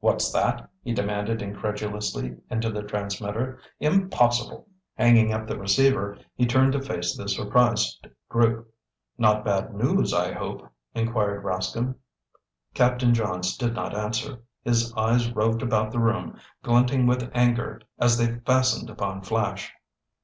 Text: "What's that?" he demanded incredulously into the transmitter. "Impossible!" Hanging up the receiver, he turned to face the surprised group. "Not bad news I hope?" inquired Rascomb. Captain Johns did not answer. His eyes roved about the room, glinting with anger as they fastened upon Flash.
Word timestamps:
"What's 0.00 0.32
that?" 0.32 0.68
he 0.82 0.92
demanded 0.92 1.40
incredulously 1.40 2.38
into 2.50 2.68
the 2.68 2.82
transmitter. 2.82 3.60
"Impossible!" 3.78 4.66
Hanging 4.96 5.32
up 5.32 5.46
the 5.46 5.56
receiver, 5.56 6.18
he 6.34 6.46
turned 6.46 6.72
to 6.72 6.82
face 6.82 7.14
the 7.16 7.28
surprised 7.28 8.08
group. 8.28 8.74
"Not 9.18 9.44
bad 9.44 9.72
news 9.76 10.12
I 10.12 10.32
hope?" 10.32 10.68
inquired 10.96 11.44
Rascomb. 11.44 11.94
Captain 12.74 13.14
Johns 13.14 13.56
did 13.56 13.74
not 13.74 13.96
answer. 13.96 14.40
His 14.64 14.92
eyes 14.94 15.30
roved 15.30 15.62
about 15.62 15.92
the 15.92 16.00
room, 16.00 16.40
glinting 16.64 17.06
with 17.06 17.30
anger 17.32 17.80
as 18.00 18.18
they 18.18 18.40
fastened 18.40 18.90
upon 18.90 19.22
Flash. 19.22 19.72